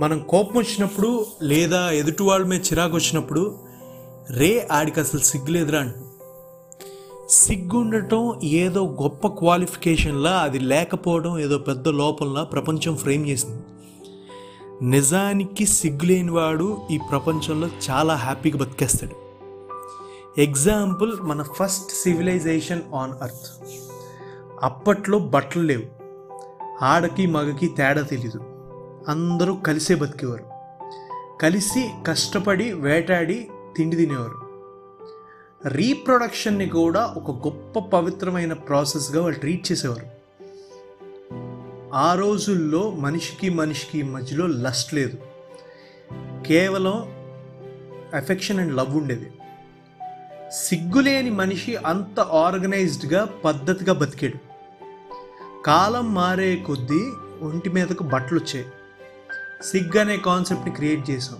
[0.00, 3.58] మనం కోపం వచ్చినప్పుడు లేదా ఎదుటి వాళ్ళ మీద చిరాకు వచ్చినప్పుడు
[4.30, 6.00] రే ఆడికి అసలు సిగ్గులేదురా అంటు.
[7.28, 13.62] సిగ్గు ఉండటం ఏదో గొప్ప క్వాలిఫికేషన్లా అది లేకపోవడం ఏదో పెద్ద లోపంలా ప్రపంచం ఫ్రేమ్ చేసింది.
[14.82, 19.26] నిజానికి సిగ్గులేనివాడు ఈ ప్రపంచంలో చాలా హ్యాపీగా బతికేస్తాడు.
[20.40, 23.62] ఎగ్జాంపుల్ మన ఫస్ట్ సివిలైజేషన్ ఆన్ అర్త్
[24.62, 25.82] అప్పట్లో బట్టలు లేవు.
[26.84, 28.55] ఆడకి మగకి తేడా తెలీదు.
[29.08, 30.44] అందరూ కలిసే బతికేవారు.
[31.42, 34.46] కలిసి కష్టపడి వేటాడి తిండి తినేవారు.
[35.68, 40.06] రీప్రొడక్షన్ని కూడా ఒక గొప్ప పవిత్రమైన ప్రాసెస్గా వాళ్ళు ట్రీట్ చేసేవారు.
[41.94, 45.18] ఆ రోజుల్లో మనిషికి మనిషికి మధ్యలో లస్ట్ లేదు.
[46.46, 47.12] కేవలం
[48.14, 49.30] ఎఫెక్షన్ అండ్ లవ్ ఉండేది.
[50.52, 54.38] సిగ్గులేని మనిషి అంత ఆర్గనైజ్డ్గా పద్ధతిగా బతికాడు.
[55.62, 57.10] కాలం మారే కొద్దీ
[57.42, 58.66] ఒంటి మీదకు బట్టలు వచ్చాయి
[59.62, 61.38] సిగ్ అనే కాన్సెప్ట్ని క్రియేట్ చేసాం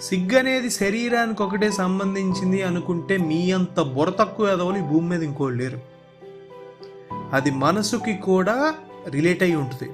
[0.00, 5.62] సిగ్ అనేది శరీరానికి ఒకటే సంబంధించింది అనుకుంటే మీ అంత బుర్ర తక్కువ ఎదవలు ఈ భూమి మీద ఇంకోళ్ళు
[5.62, 5.80] లేరు.
[7.32, 8.74] అది మనసుకి కూడా
[9.08, 9.92] రిలేట్ అయి ఉంటుంది.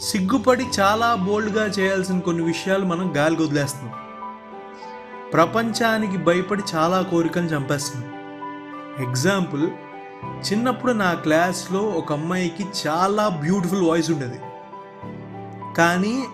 [0.00, 3.94] సిగ్గుపడి చాలా బోల్డ్గా చేయాల్సిన కొన్ని విషయాలు మనం గాలికి వదిలేస్తున్నాం.
[5.32, 8.14] ప్రపంచానికి భయపడి చాలా కోరికలు చంపేస్తున్నాం.
[9.08, 9.70] ఎగ్జాంపుల్
[10.24, 14.40] చిన్నప్పుడు నా క్లాస్లో ఒక అమ్మాయికి చాలా బ్యూటిఫుల్ వాయిస్ ఉండేది.
[15.78, 16.24] కానీ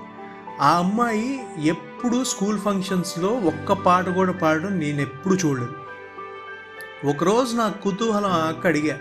[0.60, 5.74] ఆ అమ్మాయి ఎప్పుడు స్కూల్ ఫంక్షన్స్లో ఒక్క పాట కూడా పాడడం నేను ఎప్పుడు చూడలేదు.
[7.08, 8.98] ఒకరోజు నా కుతూహలం అక్క అడిగా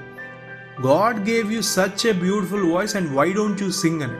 [0.85, 4.01] God gave you such a beautiful voice and why don't you sing?
[4.01, 4.13] అని.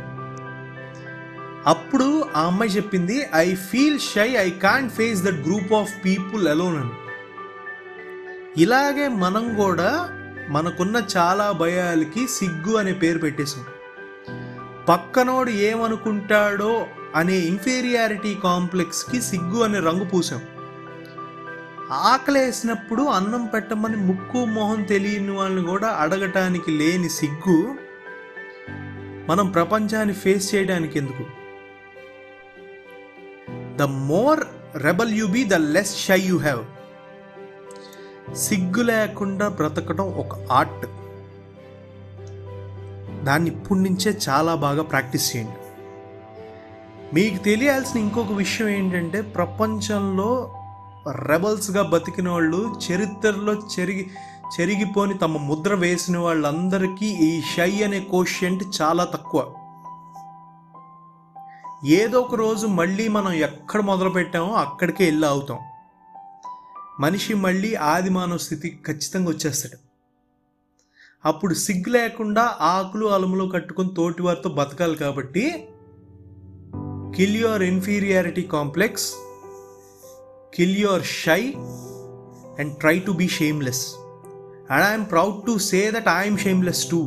[1.69, 6.77] అప్పుడు ఆ అమ్మాయి చెప్పింది I feel shy I can't face that group of people alone
[6.77, 6.89] అని.
[8.57, 10.09] ఇలాగే మనం కూడా
[10.49, 13.65] మనకున్న చాలా భయాలకి సిగ్గు అనే పేరు పెట్టేసాం
[14.89, 20.41] పక్కనోడు ఏమనుకుంటాడో అనే ఇన్ఫీరియారిటీ కాంప్లెక్స్కి సిగ్గు అనే రంగు పూసాం.
[21.91, 27.57] ఆకలేసినప్పుడు అన్నం పెట్టమని ముక్కు మొహం తెలియని వాళ్ళని కూడా అడగటానికి లేని సిగ్గు
[29.29, 31.25] మనం ప్రపంచాన్ని ఫేస్ చేయడానికి ఎందుకు?
[33.77, 34.41] The more
[34.75, 36.63] rebel you be the less shy you have
[38.35, 40.85] సిగ్గు లేకుండా బ్రతకడం ఒక ఆర్ట్.
[43.23, 45.59] దాన్ని ఇప్పటి నుంచే చాలా బాగా ప్రాక్టీస్ చేయండి.
[47.13, 50.29] మీకు తెలియాల్సిన ఇంకొక విషయం ఏంటంటే ప్రపంచంలో
[51.11, 54.05] రెబల్స్గా బతికిన వాళ్ళు చరిత్రలో చెరిగి
[54.53, 59.53] చెరిగిపోని తమ ముద్ర వేసిన వాళ్ళందరికీ ఈ షై అనే కోషియంట్ చాలా తక్కువ.
[61.85, 65.59] ఏదో ఒక రోజు మళ్ళీ మనం ఎక్కడ మొదలుపెట్టామో అక్కడికే వెళ్ళి అవుతాం
[66.99, 69.82] మనిషి మళ్ళీ ఆది మానవ స్థితికి ఖచ్చితంగా వచ్చేస్తాడు.
[71.23, 75.45] అప్పుడు సిగ్గు లేకుండా ఆకులు అలములు కట్టుకొని తోటివారితో బతకాలి కాబట్టి
[77.15, 79.07] kill your inferiority complex
[80.55, 81.41] kill your shy
[82.59, 83.83] and try to be shameless
[84.71, 87.01] and I'm proud to say that I'm shameless too